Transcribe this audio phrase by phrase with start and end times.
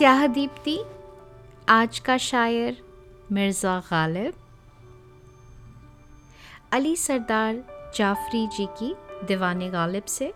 [0.00, 0.76] स्याह दीप्ति
[1.68, 2.76] आज का शायर
[3.32, 4.34] मिर्ज़ा गालिब,
[6.72, 7.62] अली सरदार
[7.96, 8.94] जाफरी जी की
[9.26, 10.32] दीवान गालिब से।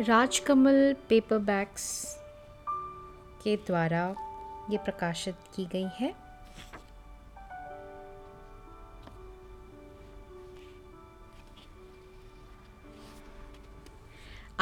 [0.00, 1.86] राजकमल पेपरबैक्स
[3.44, 4.08] के द्वारा
[4.70, 6.14] ये प्रकाशित की गई है।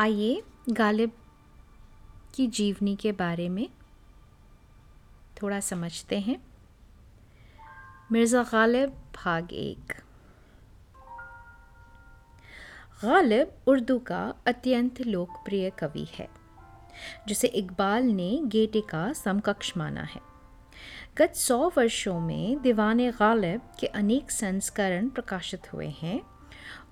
[0.03, 1.11] आइए गालिब
[2.35, 3.69] की जीवनी के बारे में
[5.43, 6.37] थोड़ा समझते हैं।
[8.13, 9.93] मिर्ज़ा गालिब, भाग एक।
[13.03, 16.29] गालिब उर्दू का अत्यंत लोकप्रिय कवि है,
[17.29, 20.21] जिसे इकबाल ने गेटे का समकक्ष माना है।
[21.19, 26.21] गत सौ वर्षों में दीवान गालिब के अनेक संस्करण प्रकाशित हुए हैं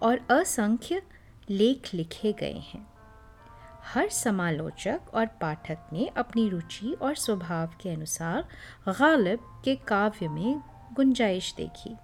[0.03, 1.03] और असंख्य
[1.51, 3.00] लेख लिखे गए हैं।
[3.85, 8.49] हर समालोचक और पाठक ने अपनी रुचि और स्वभाव के अनुसार
[8.89, 11.97] गालिब के काव्य में गुंजाइश देखी।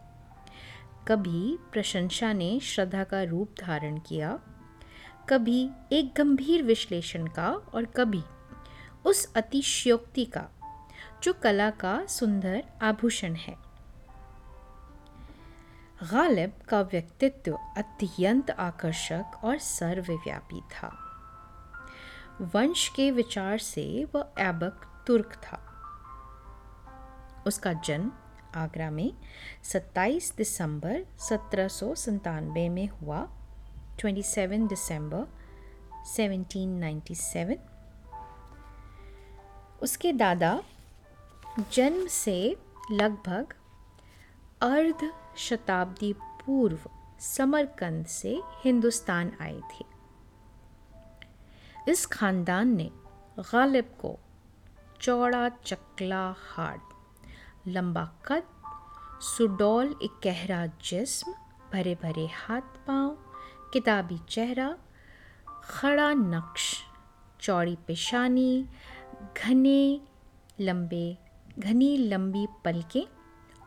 [1.08, 4.38] कभी प्रशंसा ने श्रद्धा का रूप धारण किया,
[5.28, 8.22] कभी एक गंभीर विश्लेषण का और कभी
[9.05, 10.48] उस अतिशयोक्ति का,
[11.22, 13.55] जो कला का सुंदर आभूषण है।
[16.02, 21.05] गालिब का व्यक्तित्व अत्यंत आकर्षक और सर्वव्यापी था।
[22.41, 25.62] वंश के विचार से वह ऐबक तुर्क था।
[27.47, 28.12] उसका जन्म
[28.55, 29.12] आगरा में
[29.65, 31.69] 27 दिसंबर सत्रह
[32.69, 33.29] में हुआ।
[33.98, 35.27] 27 दिसंबर
[36.07, 37.57] 1797
[39.83, 40.62] उसके दादा
[41.73, 42.57] जन्म से
[42.92, 43.55] लगभग
[44.62, 46.79] अर्ध शताब्दी पूर्व
[47.20, 49.95] समरकंद से हिंदुस्तान आए थे।
[51.89, 52.91] इस खानदान ने
[53.39, 54.19] गालिब को
[55.01, 56.80] चौड़ा चकला हाड
[57.69, 58.42] लंबा कद,
[59.20, 61.33] सुडौल एक गहरा जिस्म,
[61.73, 63.17] भरे भरे हाथ पाँव,
[63.73, 64.77] किताबी चेहरा,
[65.64, 66.83] खड़ा नक्श,
[67.41, 68.67] चौड़ी पेशानी,
[69.45, 70.01] घने
[70.61, 71.19] लंबे,
[71.58, 73.07] घनी लंबी पलकें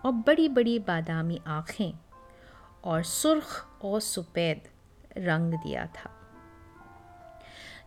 [0.05, 1.93] और बड़ी बड़ी बादामी आँखें
[2.83, 4.69] और सुर्ख और सफ़ेद
[5.17, 6.18] रंग दिया था।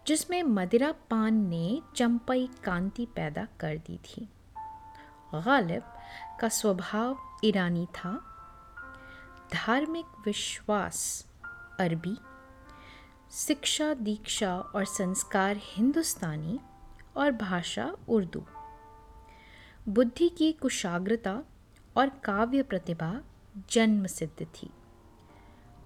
[0.07, 4.29] जिसमें मदिरा पान ने चंपई कांति पैदा कर दी थी।
[5.35, 5.83] गालिब
[6.41, 8.21] का स्वभाव ईरानी था।
[9.53, 11.27] धार्मिक विश्वास
[11.81, 12.17] अरबी,
[13.31, 16.61] शिक्षा दीक्षा और संस्कार हिंदुस्तानी
[17.17, 18.45] और भाषा उर्दू।
[19.89, 21.43] बुद्धि की कुशाग्रता
[21.97, 23.21] और काव्य प्रतिभा
[23.71, 24.71] जन्म सिद्ध थी।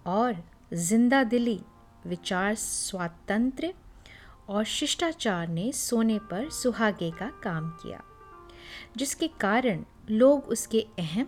[0.07, 1.61] और ज़िंदा दिली,
[2.07, 3.75] विचार स्वातंत्र्य
[4.49, 8.03] और शिष्टाचार ने सोने पर सुहागे का काम किया,
[8.97, 11.27] जिसके कारण लोग उसके अहम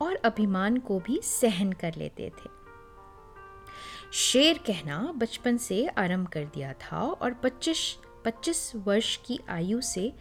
[0.00, 2.50] और अभिमान को भी सहन कर लेते थे।
[4.12, 7.96] शेर कहना बचपन से आरंभ कर दिया था और 25
[8.26, 10.12] 25 वर्ष की आयु से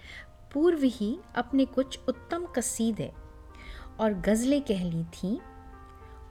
[0.53, 3.11] पूर्व ही अपने कुछ उत्तम कसीदे
[3.99, 5.37] और गज़लें कह ली थीं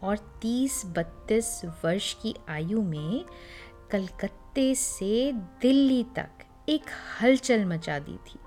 [0.03, 3.25] और 30-32 वर्ष की आयु में
[3.91, 6.85] कलकत्ते से दिल्ली तक एक
[7.21, 8.39] हलचल मचा दी थी।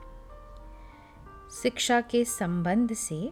[1.52, 3.32] शिक्षा के संबंध से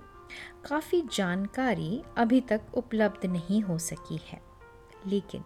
[0.69, 4.41] काफ़ी जानकारी अभी तक उपलब्ध नहीं हो सकी है,
[5.07, 5.43] लेकिन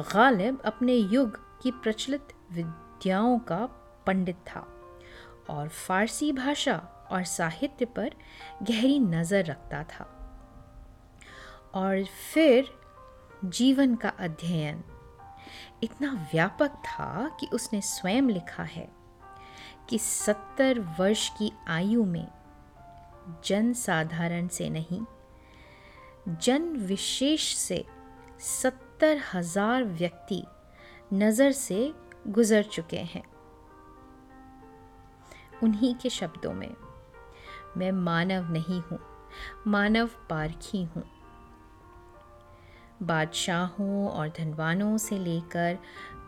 [0.00, 3.64] गालिब अपने युग की प्रचलित विद्याओं का
[4.06, 4.66] पंडित था
[5.50, 6.76] और फारसी भाषा
[7.10, 8.10] और साहित्य पर
[8.62, 10.04] गहरी नज़र रखता था।
[11.74, 12.68] और फिर
[13.44, 14.82] जीवन का अध्ययन
[15.82, 18.88] इतना व्यापक था कि उसने स्वयं लिखा है
[19.88, 22.26] कि सत्तर वर्ष की आयु में
[23.44, 25.00] जन साधारण से नहीं,
[26.42, 27.84] जन विशेष से
[28.40, 30.42] सत्तर हज़ार व्यक्ति
[31.12, 31.92] नज़र से
[32.28, 33.22] गुजर चुके हैं।
[35.62, 36.74] उन्हीं के शब्दों में
[37.76, 38.98] मैं मानव नहीं हूँ,
[39.66, 41.04] मानव पारखी हूँ।
[43.02, 45.78] बादशाहों और धनवानों से लेकर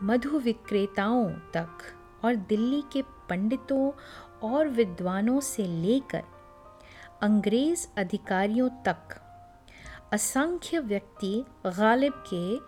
[0.02, 1.78] मधु विक्रेताओं तक
[2.24, 3.90] और दिल्ली के पंडितों
[4.48, 6.22] और विद्वानों से लेकर
[7.22, 9.20] अंग्रेज़ अधिकारियों तक
[10.12, 12.58] असंख्य व्यक्ति गालिब के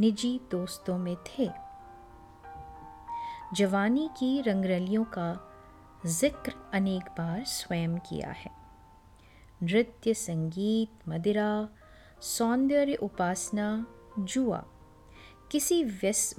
[0.00, 1.48] निजी दोस्तों में थे।
[3.54, 5.28] जवानी की रंगरलियों का
[6.06, 8.50] ज़िक्र अनेक बार स्वयं किया है।
[9.62, 11.68] नृत्य, संगीत, मदिरा
[12.22, 13.86] सौंदर्य उपासना
[14.18, 14.64] जुआ।
[15.50, 15.84] किसी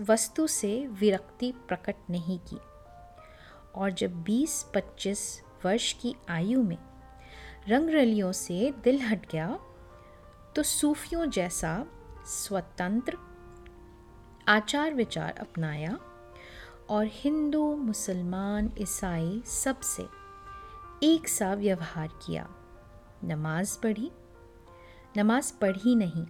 [0.10, 2.58] वस्तु से विरक्ति प्रकट नहीं की।
[3.76, 6.78] और जब 20-25 वर्ष की आयु में
[7.68, 9.60] रंगरलियों से दिल हट गया
[10.56, 11.86] तो सूफियों जैसा
[12.26, 13.18] स्वतंत्र
[14.48, 16.00] आचार विचार अपनाया
[16.90, 20.04] और हिंदू, मुसलमान, ईसाई सबसे
[21.04, 22.50] एक सा व्यवहार किया।
[23.24, 24.12] नमाज़ पढ़ी
[25.18, 26.26] नमाज़ पढ़ी नहीं,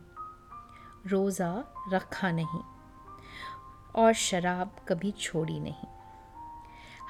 [1.07, 1.63] रोज़ा
[1.93, 2.61] रखा नहीं
[3.95, 5.87] और शराब कभी छोड़ी नहीं।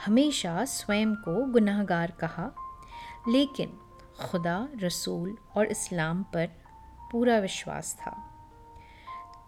[0.06, 2.52] हमेशा स्वयं को गुनाहगार कहा,
[3.28, 3.78] लेकिन
[4.22, 6.48] खुदा, रसूल और इस्लाम पर
[7.12, 8.16] पूरा विश्वास था।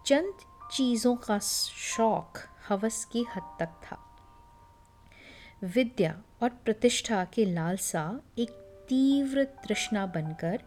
[0.05, 0.33] चंद
[0.71, 2.37] चीज़ों का शौक
[2.69, 3.99] हवस की हद तक था।
[5.63, 8.49] विद्या और प्रतिष्ठा के लालसा एक
[8.89, 10.63] तीव्र तृष्णा बनकर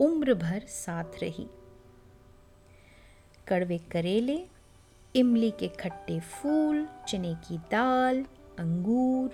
[0.00, 1.46] उम्र भर साथ रही।
[3.48, 4.38] कड़वे करेले,
[5.14, 8.24] इमली के खट्टे फूल, चने की दाल,
[8.58, 9.30] अंगूर,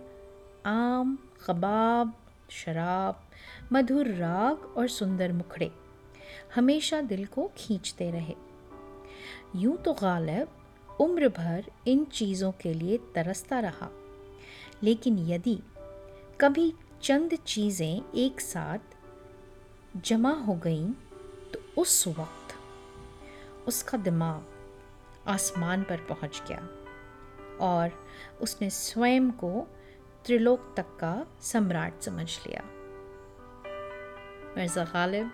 [0.67, 2.15] आम, कबाब,
[2.51, 3.23] शराब,
[3.73, 5.71] मधुर राग और सुंदर मुखड़े
[6.55, 8.35] हमेशा दिल को खींचते रहे।
[9.57, 13.91] यूँ तो गालिब उम्र भर इन चीज़ों के लिए तरसता रहा,
[14.83, 15.59] लेकिन यदि
[16.41, 16.73] कभी
[17.03, 18.96] चंद चीज़ें एक साथ
[19.97, 20.87] जमा हो गई
[21.53, 22.55] तो उस वक्त
[23.69, 26.69] उसका दिमाग आसमान पर पहुँच गया
[27.61, 28.07] और
[28.41, 29.69] उसने स्वयं को
[30.25, 32.63] त्रिलोक तक का सम्राट समझ लिया।
[34.57, 35.31] मिर्ज़ा गालिब,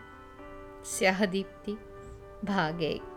[0.87, 1.73] स्याह दीप्ति,
[2.45, 3.12] भाग एक